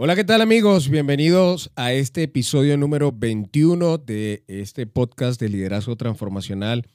[0.00, 0.90] Hola, ¿qué tal amigos?
[0.90, 6.86] Bienvenidos a este episodio número 21 de este podcast de liderazgo transformacional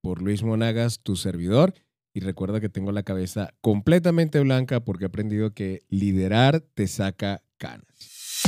[0.00, 1.74] por Luis Monagas, tu servidor.
[2.14, 7.42] Y recuerda que tengo la cabeza completamente blanca porque he aprendido que liderar te saca
[7.58, 8.44] canas.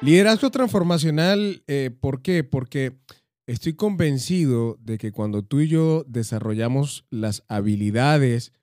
[0.00, 2.42] Liderazgo transformacional, eh, ¿por qué?
[2.42, 2.96] Porque
[3.46, 8.54] estoy convencido de que cuando tú y yo desarrollamos las habilidades,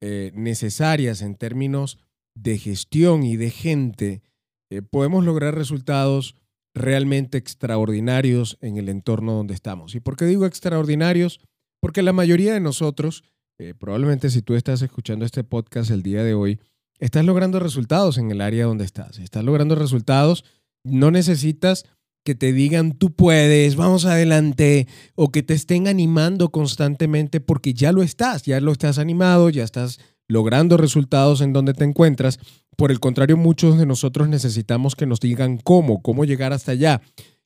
[0.00, 1.98] eh, necesarias en términos
[2.34, 4.22] de gestión y de gente,
[4.70, 6.36] eh, podemos lograr resultados
[6.74, 9.94] realmente extraordinarios en el entorno donde estamos.
[9.94, 11.40] ¿Y por qué digo extraordinarios?
[11.80, 13.24] Porque la mayoría de nosotros,
[13.58, 16.60] eh, probablemente si tú estás escuchando este podcast el día de hoy,
[16.98, 19.18] estás logrando resultados en el área donde estás.
[19.18, 20.44] Estás logrando resultados,
[20.84, 21.86] no necesitas
[22.28, 27.90] que te digan tú puedes, vamos adelante, o que te estén animando constantemente porque ya
[27.90, 32.38] lo estás, ya lo estás animado, ya estás logrando resultados en donde te encuentras.
[32.76, 37.00] Por el contrario, muchos de nosotros necesitamos que nos digan cómo, cómo llegar hasta allá.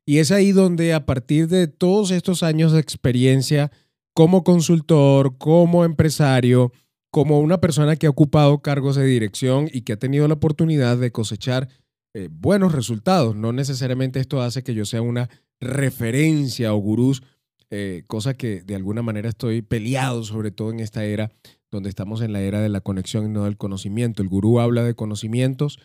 [0.05, 3.71] Y es ahí donde a partir de todos estos años de experiencia
[4.15, 6.73] como consultor, como empresario,
[7.13, 10.99] como una persona que ha ocupado cargos de dirección y que ha tenido la oportunidad
[10.99, 11.69] de cosechar
[12.15, 13.35] eh, buenos resultados.
[13.35, 17.23] No necesariamente esto hace que yo sea una referencia o gurús,
[17.71, 21.33] eh, cosa que de alguna manera estoy peleado, sobre todo en esta era
[21.71, 24.23] donde estamos en la era de la conexión y no del conocimiento.
[24.23, 25.79] El gurú habla de conocimientos,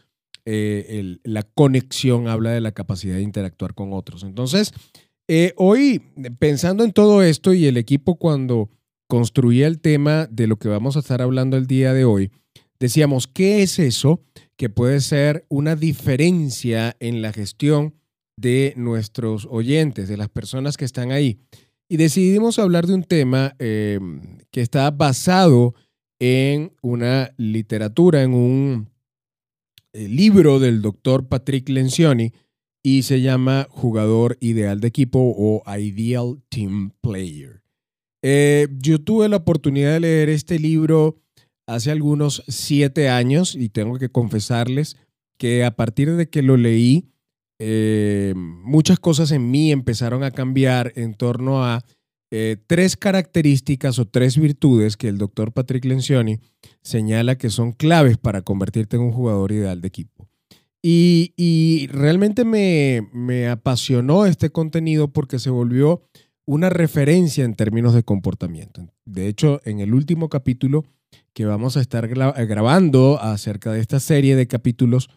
[0.43, 4.23] eh, la conexión habla de la capacidad de interactuar con otros.
[4.23, 4.73] Entonces,
[5.55, 6.01] hoy,
[6.39, 8.69] pensando en todo esto y el equipo cuando
[9.07, 12.31] construía el tema de lo que vamos a estar hablando el día de hoy,
[12.79, 14.21] decíamos, ¿qué es eso?
[14.57, 17.93] que puede ser una diferencia en la gestión
[18.35, 21.39] de nuestros oyentes, de las personas que están ahí.
[21.87, 23.99] Y decidimos hablar de un tema eh,
[24.51, 25.75] que está basado
[26.19, 28.89] en una literatura, en un
[29.93, 32.33] eh, libro del doctor Patrick Lencioni
[32.83, 37.61] y se llama Jugador Ideal de Equipo o Ideal Team Player.
[38.23, 41.17] Eh, yo tuve la oportunidad de leer este libro
[41.67, 44.97] hace algunos siete años y tengo que confesarles
[45.37, 47.11] que a partir de que lo leí,
[47.59, 51.83] eh, muchas cosas en mí empezaron a cambiar en torno a
[52.31, 56.39] eh, tres características o tres virtudes que el doctor Patrick Lencioni
[56.81, 60.27] señala que son claves para convertirte en un jugador ideal de equipo.
[60.89, 66.01] Y, realmente me, me apasionó este contenido porque se volvió
[66.45, 68.87] una referencia en términos de comportamiento.
[69.03, 70.85] De hecho, en el último capítulo
[71.37, 75.07] que vamos a estar eh, grabando acerca de esta serie de capítulos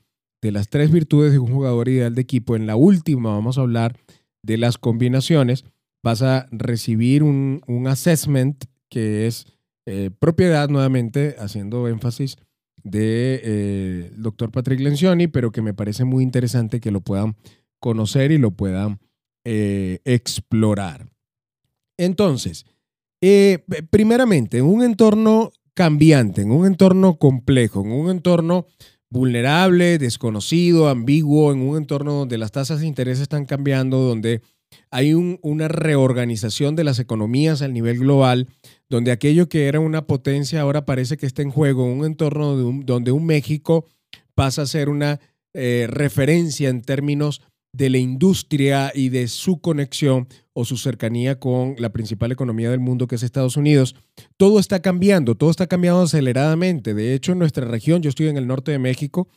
[0.42, 2.56] de las tres virtudes de un jugador ideal de equipo.
[2.56, 3.96] En la última vamos a hablar
[4.42, 5.64] de las combinaciones.
[6.02, 9.46] Vas a recibir un, assessment que es
[9.86, 12.36] eh, propiedad nuevamente, haciendo énfasis
[12.82, 17.34] de eh, doctor Patrick Lencioni, pero que me parece muy interesante que lo puedan
[17.78, 18.98] conocer y lo puedan
[19.42, 21.08] explorar.
[21.96, 22.66] Entonces,
[23.90, 25.50] primeramente, en un entorno
[25.86, 28.66] en un entorno complejo, en un entorno
[29.08, 34.42] vulnerable, desconocido, ambiguo, en un entorno donde las tasas de interés están cambiando, donde
[34.90, 38.48] hay una reorganización de las economías a nivel global,
[38.88, 42.54] donde aquello que era una potencia ahora parece que está en juego, en un entorno
[42.56, 43.86] donde un México
[44.34, 45.18] pasa a ser una
[45.54, 47.42] eh, referencia en términos
[47.72, 52.80] de la industria y de su conexión o su cercanía con la principal economía del
[52.80, 53.94] mundo que es Estados Unidos,
[54.36, 56.94] todo está cambiando, todo está cambiando aceleradamente.
[56.94, 59.28] De hecho, en nuestra región, yo estoy en el norte de México,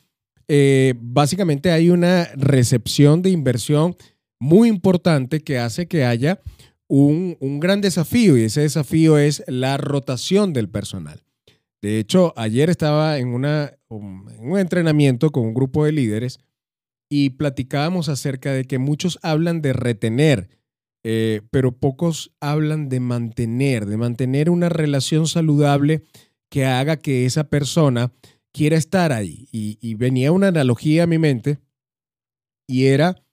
[0.48, 3.96] eh, básicamente hay una recepción de inversión
[4.40, 6.42] muy importante que hace que haya
[6.88, 11.24] un, un gran desafío y ese desafío es la rotación del personal.
[11.82, 16.40] De hecho, ayer estaba en, una, en un entrenamiento con un grupo de líderes
[17.16, 20.50] y platicábamos acerca de que muchos hablan de retener,
[21.04, 26.02] eh, pero pocos hablan de mantener, de mantener una relación saludable
[26.50, 28.12] que haga que esa persona
[28.52, 29.48] quiera estar ahí.
[29.52, 31.60] Y, venía una analogía a mi mente
[32.68, 33.24] y era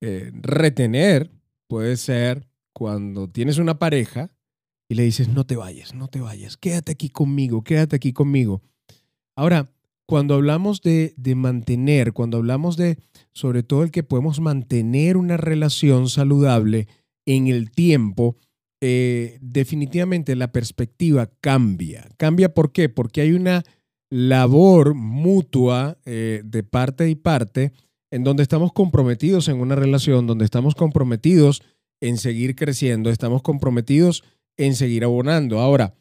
[0.00, 1.30] eh, retener,
[1.68, 4.32] puede ser cuando tienes una pareja
[4.88, 8.62] y le dices, no te vayas, no te vayas, quédate aquí conmigo, quédate aquí conmigo.
[9.36, 9.72] Ahora,
[10.06, 12.98] cuando hablamos de, mantener, cuando hablamos de,
[13.32, 16.86] sobre todo el que podemos mantener una relación saludable
[17.26, 18.36] en el tiempo,
[18.80, 22.08] eh, definitivamente la perspectiva cambia.
[22.16, 22.72] ¿Cambia por?
[22.94, 23.64] Porque hay una
[24.10, 27.72] labor mutua eh, de parte y parte
[28.12, 31.62] en donde estamos comprometidos en una relación, donde estamos comprometidos
[32.00, 34.22] en seguir creciendo, estamos comprometidos
[34.56, 35.58] en seguir abonando.
[35.58, 35.94] Ahora,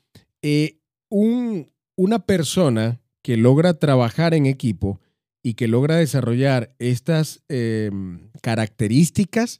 [0.43, 0.77] eh,
[1.09, 5.01] un, una persona que logra trabajar en equipo
[5.41, 9.57] y que logra desarrollar estas em, características,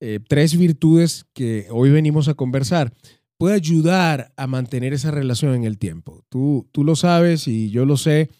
[0.00, 2.92] eh, tres virtudes que hoy venimos a conversar,
[3.36, 6.22] puede ayudar a mantener esa relación en el tiempo.
[6.28, 8.30] Tú, tú lo sabes y yo lo sé.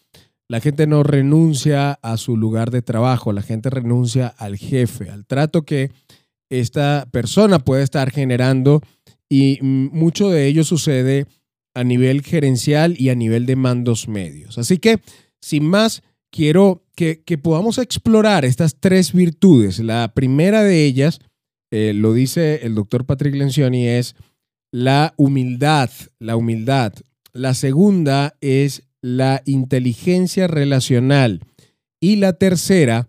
[0.47, 5.25] La gente no renuncia a su lugar de trabajo, la gente renuncia al jefe, al
[5.25, 5.91] trato que
[6.49, 8.81] esta persona puede estar generando
[9.27, 11.25] y mucho de ello sucede
[11.73, 14.57] a nivel gerencial y a nivel de mandos medios.
[14.57, 14.99] Así que,
[15.41, 19.79] sin más, quiero que, podamos explorar estas tres virtudes.
[19.79, 21.19] La primera de ellas,
[21.71, 24.15] eh, lo dice el doctor Patrick Lencioni, es
[24.71, 25.89] la humildad,
[26.19, 26.93] la humildad.
[27.33, 31.41] La segunda es la inteligencia relacional.
[32.01, 33.07] Y la tercera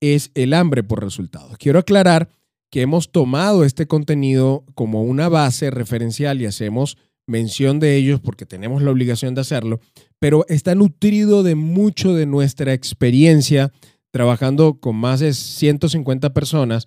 [0.00, 1.56] es el hambre por resultados.
[1.58, 2.28] Quiero aclarar
[2.70, 6.96] que hemos tomado este contenido como una base referencial y hacemos
[7.32, 9.80] mención de ellos porque tenemos la obligación de hacerlo,
[10.20, 13.72] pero está nutrido de mucho de nuestra experiencia
[14.12, 16.86] trabajando con más de 150 personas,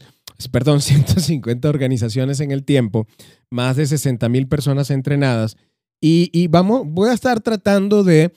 [0.51, 3.07] perdón, 150 organizaciones en el tiempo,
[3.49, 5.57] más de 60 mil personas entrenadas.
[5.99, 8.31] Y, vamos, voy a estar tratando de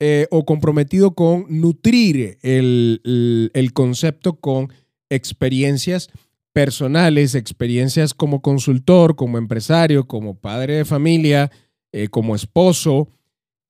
[0.00, 4.72] eh, o comprometido con nutrir el, el concepto con
[5.08, 6.10] experiencias
[6.52, 11.50] personales, experiencias como consultor, como empresario, como padre de familia,
[11.92, 13.08] eh, como esposo,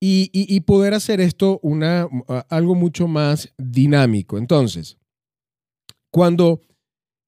[0.04, 2.08] y, poder hacer esto una,
[2.48, 4.36] algo mucho más dinámico.
[4.36, 4.98] Entonces,
[6.10, 6.60] cuando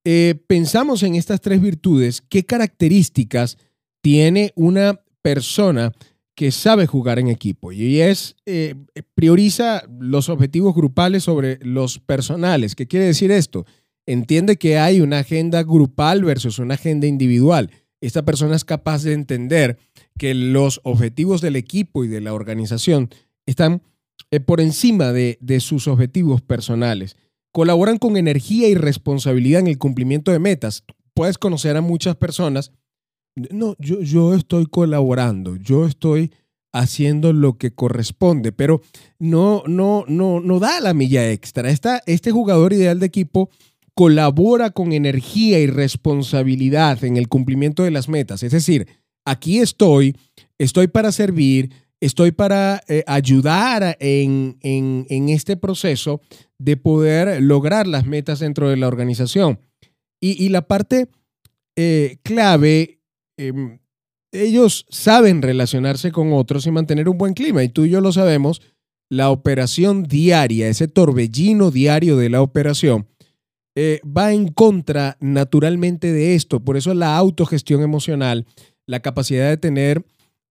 [0.05, 3.59] eh, pensamos en estas tres virtudes, ¿qué características
[4.03, 5.93] tiene una persona
[6.35, 7.71] que sabe jugar en equipo?
[7.71, 8.75] Y es, eh,
[9.15, 12.75] prioriza los objetivos grupales sobre los personales.
[12.75, 13.65] ¿Qué quiere decir esto?
[14.07, 17.71] Entiende que hay una agenda grupal versus una agenda individual.
[18.01, 19.79] Esta persona es capaz de entender
[20.19, 23.09] que los objetivos del equipo y de la organización
[23.47, 23.83] están
[24.31, 27.17] eh, por encima de, sus objetivos personales.
[27.53, 30.85] Colaboran con energía y responsabilidad en el cumplimiento de metas.
[31.15, 32.73] Puedes conocer a muchas personas.
[33.51, 36.33] No, yo, yo estoy colaborando, yo estoy
[36.73, 38.83] haciendo lo que corresponde, pero
[39.21, 41.71] no, no, no, no da la milla extra.
[41.71, 43.49] este jugador ideal de equipo
[43.95, 48.43] colabora con energía y responsabilidad en el cumplimiento de las metas.
[48.43, 48.89] Es decir,
[49.25, 50.17] aquí estoy,
[50.59, 51.71] estoy para servir,
[52.01, 54.59] estoy para eh, ayudar en,
[55.29, 56.21] este proceso
[56.59, 59.61] de poder lograr las metas dentro de la organización.
[60.21, 61.09] Y, la parte
[61.77, 63.01] eh, clave,
[63.37, 63.79] em,
[64.33, 67.63] ellos saben relacionarse con otros y mantener un buen clima.
[67.63, 68.63] Y tú y yo lo sabemos,
[69.11, 73.07] la operación diaria, ese torbellino diario de la operación,
[73.77, 76.61] eh, va en contra naturalmente de esto.
[76.61, 78.47] Por eso la autogestión emocional,
[78.87, 80.05] la capacidad de tener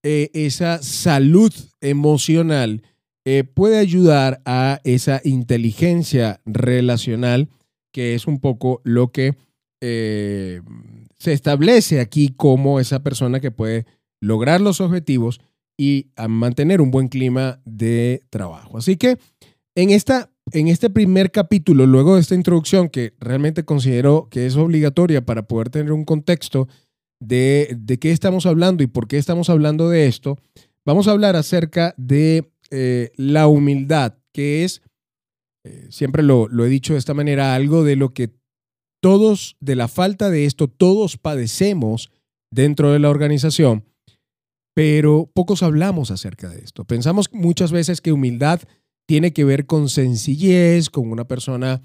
[0.04, 2.84] eh, esa salud emocional,
[3.26, 7.48] eh, puede ayudar a esa inteligencia relacional,
[7.94, 9.36] que es un poco lo que
[11.20, 13.86] se establece aquí como esa persona que puede
[14.22, 15.42] lograr los objetivos
[15.78, 18.78] y mantener un buen clima de trabajo.
[18.78, 19.18] Así que
[19.76, 24.56] en esta en este primer capítulo, luego de esta introducción que realmente considero que es
[24.56, 26.68] obligatoria para poder tener un contexto
[27.20, 30.38] de, qué estamos hablando y por qué estamos hablando de esto,
[30.86, 34.82] vamos a hablar acerca de eh, la humildad, que es,
[35.66, 38.32] eh, siempre lo, lo he dicho de esta manera, algo de lo que
[39.02, 42.12] todos, de la falta de esto, todos padecemos
[42.52, 43.86] dentro de la organización,
[44.76, 46.86] pero pocos hablamos acerca de esto.
[46.86, 48.62] Pensamos muchas veces que humildad
[49.06, 51.82] tiene que ver con sencillez, con una persona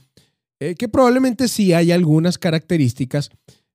[0.60, 3.30] eh, que probablemente sí hay algunas características,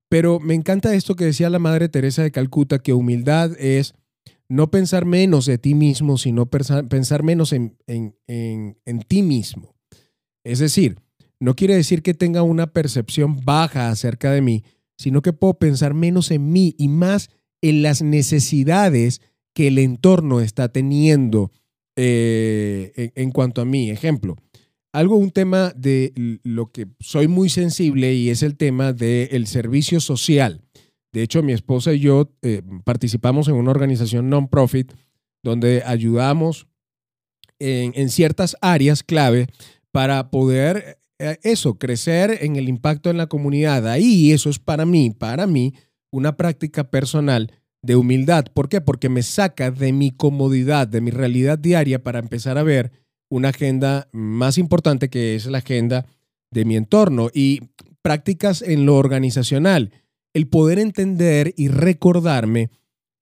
[0.09, 3.95] pero me encanta esto que decía la Madre Teresa de Calcuta, que humildad es
[4.49, 9.75] no pensar menos de ti mismo, sino pensar, menos en, en ti mismo.
[10.43, 10.97] Es decir,
[11.39, 14.63] no quiere decir que tenga una percepción baja acerca de mí,
[14.97, 17.29] sino que puedo pensar menos en mí y más
[17.61, 19.21] en las necesidades
[19.53, 21.51] que el entorno está teniendo
[21.95, 23.89] eh, en, cuanto a mí.
[23.89, 24.35] Ejemplo,
[24.91, 29.99] algo, un tema de lo que soy muy sensible y es el tema del servicio
[29.99, 30.61] social.
[31.11, 34.91] De hecho, mi esposa y yo eh, participamos en una organización non-profit
[35.43, 36.67] donde ayudamos
[37.59, 39.47] en, ciertas áreas clave
[39.91, 43.87] para poder eh, eso, crecer en el impacto en la comunidad.
[43.87, 45.73] Ahí eso es para mí, para mí,
[46.11, 47.51] una práctica personal
[47.83, 48.45] de humildad.
[48.53, 48.81] ¿Por qué?
[48.81, 52.91] Porque me saca de mi comodidad, de mi realidad diaria para empezar a ver
[53.29, 56.05] una agenda más importante que es la agenda
[56.49, 57.61] de mi entorno y
[58.01, 59.91] prácticas en lo organizacional.
[60.33, 62.71] El poder entender y recordarme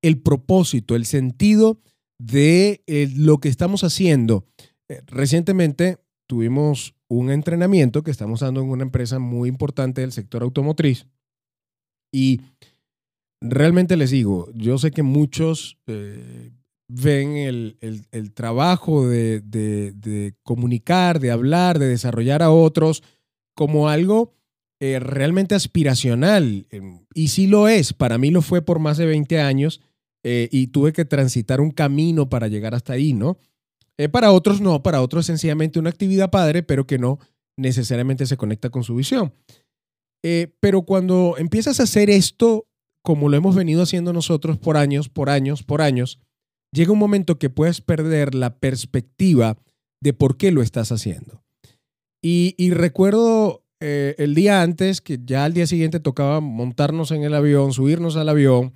[0.01, 1.81] el propósito, el sentido
[2.19, 4.45] de eh, lo que estamos haciendo.
[4.89, 10.43] Eh, recientemente tuvimos un entrenamiento que estamos dando en una empresa muy importante del sector
[10.43, 11.07] automotriz
[12.11, 12.41] y
[13.41, 16.51] realmente les digo, yo sé que muchos eh,
[16.87, 23.03] ven el, trabajo de, comunicar, de hablar, de desarrollar a otros
[23.55, 24.33] como algo
[24.79, 26.67] realmente aspiracional.
[27.13, 29.81] Y sí lo es, para mí lo fue por más de 20 años
[30.23, 33.39] eh, y tuve que transitar un camino para llegar hasta ahí, ¿no?
[33.97, 37.19] Eh, para otros no, para otros sencillamente una actividad padre, pero que no
[37.57, 39.33] necesariamente se conecta con su visión.
[40.23, 42.67] Eh, pero cuando empiezas a hacer esto,
[43.03, 46.19] como lo hemos venido haciendo nosotros por años, por años, por años,
[46.73, 49.57] llega un momento que puedes perder la perspectiva
[50.01, 51.43] de por qué lo estás haciendo.
[52.23, 57.73] Y, recuerdo el día antes, que ya al día siguiente tocaba montarnos en el avión,
[57.73, 58.73] subirnos al avión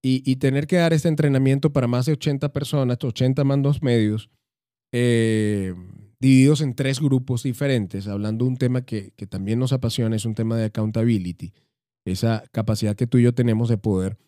[0.00, 4.30] y, tener que dar este entrenamiento para más de 80 personas, 80 mandos medios,
[4.92, 5.74] eh,
[6.20, 10.24] divididos en tres grupos diferentes, hablando de un tema que, que también nos apasiona, es
[10.24, 11.52] un tema de accountability,
[12.04, 14.18] esa capacidad que tú y yo tenemos de poder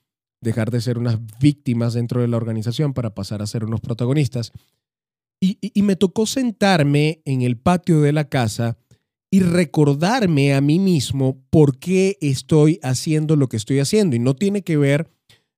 [0.41, 4.53] dejar de ser unas víctimas dentro de la organización para pasar a ser unos protagonistas.
[5.41, 8.79] Y, y, me tocó sentarme en el patio de la casa
[9.31, 14.17] y recordarme a mí mismo por qué estoy haciendo lo que estoy haciendo.
[14.17, 15.11] Y no tiene que ver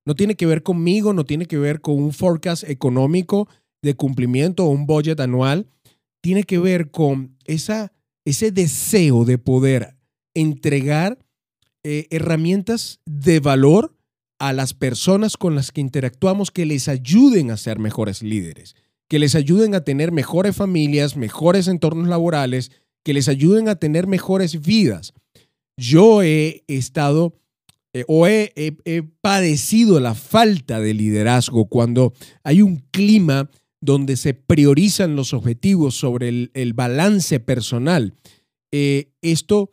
[0.09, 3.47] no tiene que ver conmigo, no tiene que ver con un forecast económico
[3.83, 5.67] de cumplimiento o un budget anual.
[6.19, 7.93] Tiene que ver con esa,
[8.25, 9.97] ese deseo de poder
[10.33, 11.19] entregar
[11.83, 13.95] eh, herramientas de valor
[14.39, 18.75] a las personas con las que interactuamos que les ayuden a ser mejores líderes,
[19.07, 22.71] que les ayuden a tener mejores familias, mejores entornos laborales,
[23.03, 25.13] que les ayuden a tener mejores vidas.
[25.77, 27.39] Yo he estado
[27.93, 28.53] eh, o he,
[29.21, 33.49] padecido la falta de liderazgo cuando hay un clima
[33.81, 38.13] donde se priorizan los objetivos sobre el, balance personal.
[38.71, 39.71] Eh, esto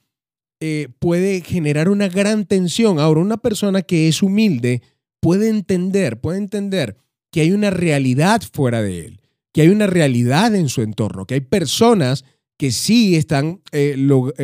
[0.60, 2.98] eh, puede generar una gran tensión.
[2.98, 4.82] Ahora, una persona que es humilde
[5.20, 6.96] puede entender, puede entender
[7.30, 9.20] que hay una realidad fuera de él,
[9.52, 12.24] que hay una realidad en su entorno, que hay personas
[12.58, 13.60] que sí están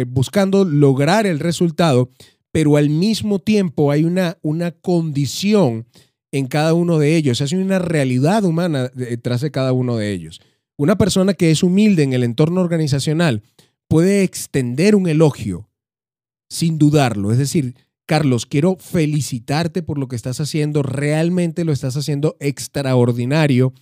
[0.09, 2.11] buscando lograr el resultado,
[2.51, 5.87] pero al mismo tiempo hay una, una condición
[6.33, 10.41] en cada uno de ellos, hay una realidad humana detrás de cada uno de ellos.
[10.77, 13.43] Una persona que es humilde en el entorno organizacional
[13.87, 15.69] puede extender un elogio
[16.53, 17.33] sin dudarlo.
[17.33, 17.75] Es decir,
[18.07, 23.73] Carlos, quiero felicitarte por lo que estás haciendo, realmente lo estás haciendo extraordinario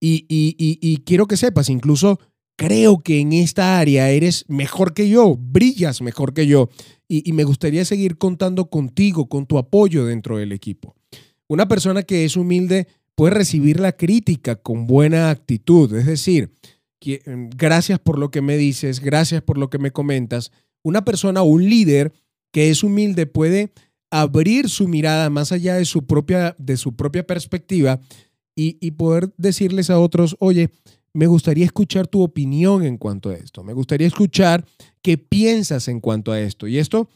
[0.00, 2.20] y, y quiero que sepas, incluso
[2.56, 6.68] creo que en esta área eres mejor que yo, brillas mejor que yo
[7.08, 10.96] y, me gustaría seguir contando contigo, con tu apoyo dentro del equipo.
[11.48, 16.52] Una persona que es humilde puede recibir la crítica con buena actitud, es decir,
[17.04, 20.50] em, gracias por lo que me dices, gracias por lo que me comentas.
[20.84, 22.12] Una persona o un líder
[22.52, 23.72] que es humilde puede
[24.10, 27.98] abrir su mirada más allá de su propia, de su propia perspectiva
[28.56, 30.70] y, poder decirles a otros, oye,
[31.12, 33.64] me gustaría escuchar tu opinión en cuanto a esto.
[33.64, 34.64] Me gustaría escuchar
[35.02, 36.68] qué piensas en cuanto a esto.
[36.68, 37.08] Y esto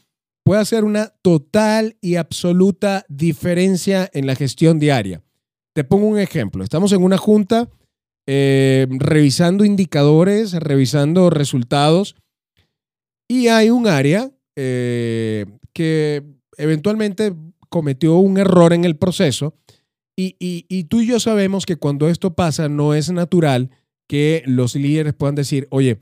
[0.43, 5.23] puede hacer una total y absoluta diferencia en la gestión diaria.
[5.73, 6.65] Te pongo un ejemplo.
[6.65, 7.69] Estamos en una junta
[8.27, 12.15] eh, revisando indicadores, revisando resultados
[13.29, 16.25] y hay un área eh, que
[16.57, 17.33] eventualmente
[17.69, 19.55] cometió un error en el proceso
[20.21, 23.69] y, tú y yo sabemos que cuando esto pasa no es natural
[24.07, 25.99] que los líderes puedan decir, oye,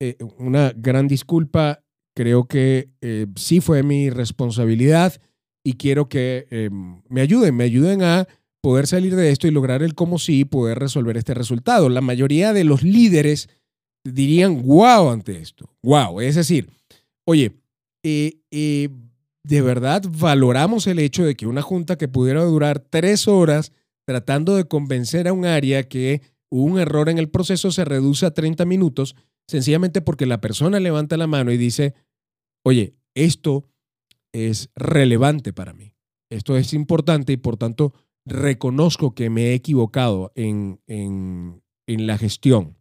[0.00, 1.82] eh, una gran disculpa,
[2.14, 5.14] creo que eh, sí fue mi responsabilidad
[5.64, 6.68] y quiero que eh,
[7.08, 8.28] me ayuden, me ayuden a
[8.60, 11.88] poder salir de esto y lograr el cómo sí poder resolver este resultado.
[11.88, 13.48] La mayoría de los líderes
[14.04, 16.20] dirían, wow, ante esto, wow.
[16.20, 16.68] Es decir,
[17.24, 17.52] oye,
[18.02, 23.72] de verdad valoramos el hecho de que una junta que pudiera durar tres horas
[24.06, 28.32] tratando de convencer a un área que un error en el proceso se reduce a
[28.32, 29.16] 30 minutos,
[29.48, 31.94] sencillamente porque la persona levanta la mano y dice,
[32.62, 33.64] oye, esto
[34.32, 35.94] es relevante para mí,
[36.30, 37.94] esto es importante y por tanto
[38.26, 42.76] reconozco que me he equivocado en, en, en la gestión.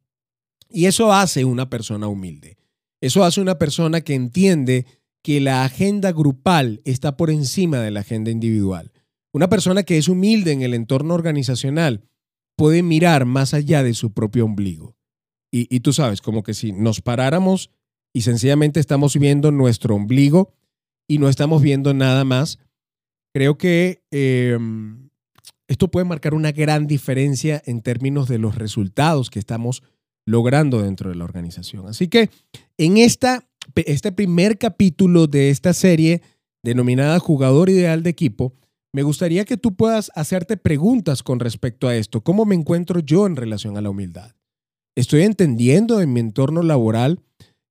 [0.73, 2.57] Y eso hace una persona humilde.
[2.99, 4.87] Eso hace una persona que entiende
[5.21, 8.91] que la agenda grupal está por encima de la agenda individual.
[9.31, 12.03] Una persona que es humilde en el entorno organizacional
[12.55, 14.97] puede mirar más allá de su propio ombligo.
[15.55, 17.69] Y, tú sabes, como que si nos paráramos
[18.11, 20.55] y sencillamente estamos viendo nuestro ombligo
[21.07, 22.57] y no estamos viendo nada más,
[23.35, 25.09] creo que em,
[25.67, 29.83] esto puede marcar una gran diferencia en términos de los resultados que estamos
[30.25, 31.87] logrando dentro de la organización.
[31.87, 32.29] Así que
[32.77, 36.21] en esta, este primer capítulo de esta serie
[36.63, 38.53] denominada Jugador Ideal de Equipo,
[38.93, 42.21] me gustaría que tú puedas hacerte preguntas con respecto a esto.
[42.21, 44.35] ¿Cómo me encuentro yo en relación a la humildad?
[44.95, 47.19] Estoy entendiendo en mi entorno laboral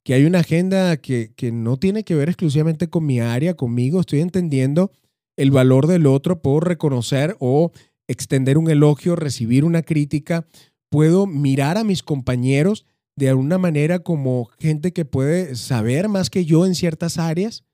[0.04, 4.00] que hay una agenda que, que no tiene que ver exclusivamente con mi área, conmigo.
[4.00, 4.90] Estoy entendiendo
[5.36, 7.70] el valor del otro, puedo reconocer o
[8.08, 10.46] extender un elogio, recibir una crítica,
[10.92, 12.84] puedo mirar a mis compañeros
[13.16, 17.64] de alguna manera como gente que puede saber más que yo en ciertas áreas.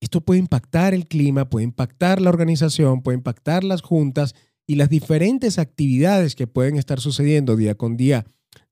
[0.00, 4.34] Esto puede impactar el clima, puede impactar la organización, puede impactar las juntas
[4.66, 8.24] y las diferentes actividades que pueden estar sucediendo día con día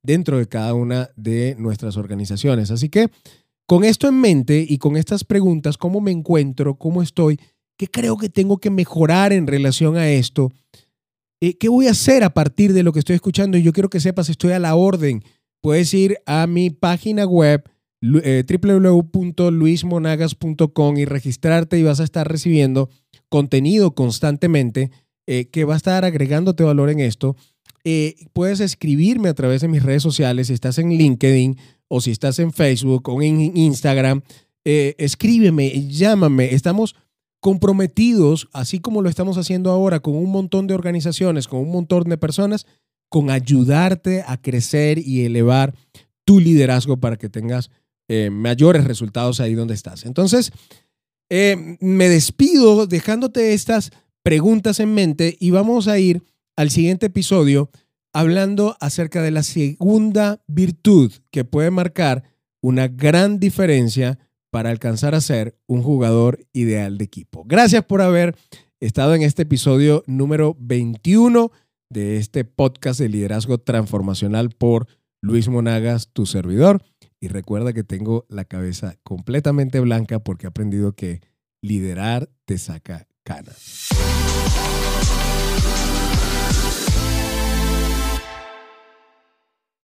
[0.03, 2.71] dentro de cada una de nuestras organizaciones.
[2.71, 3.11] Así que
[3.67, 6.79] con esto en mente y con estas preguntas, ¿cómo me encuentro?
[6.79, 7.39] ¿Cómo estoy?
[7.77, 10.51] ¿Qué creo que tengo que mejorar en relación a esto?
[11.41, 13.59] Eh, ¿Qué voy a hacer a partir de lo que estoy escuchando?
[13.59, 15.23] Y yo quiero que sepas, estoy a la orden.
[15.61, 17.69] Puedes ir a mi página web
[18.03, 22.91] eh, www.luismonagas.com y registrarte y vas a estar recibiendo
[23.29, 24.91] contenido constantemente
[25.26, 27.35] eh, que va a estar agregándote valor en esto.
[28.33, 31.57] puedes escribirme a través de mis redes sociales, si estás en LinkedIn
[31.88, 34.23] o si estás en Facebook o en Instagram,
[34.64, 36.55] escríbeme, llámame.
[36.55, 36.95] Estamos
[37.45, 42.05] comprometidos, así como lo estamos haciendo ahora con un montón de organizaciones, con un montón
[42.05, 42.65] de personas,
[43.11, 45.75] con ayudarte a crecer y elevar
[46.25, 47.71] tu liderazgo para que tengas
[48.09, 50.07] eh, mayores resultados ahí donde estás.
[50.07, 50.53] Entonces,
[51.29, 53.91] eh, me despido dejándote estas
[54.23, 56.23] preguntas en mente y vamos a ir
[56.57, 57.69] al siguiente episodio
[58.15, 62.23] hablando acerca de la segunda virtud que puede marcar
[62.63, 64.19] una gran diferencia
[64.55, 67.43] para alcanzar a ser un jugador ideal de equipo.
[67.45, 68.37] Gracias por haber
[68.79, 71.51] estado en este episodio número 21
[71.91, 74.87] de este podcast de liderazgo transformacional por
[75.21, 76.85] Luis Monagas, tu servidor.
[77.19, 81.21] Y recuerda que tengo la cabeza completamente blanca porque he aprendido que
[81.61, 83.88] liderar te saca canas.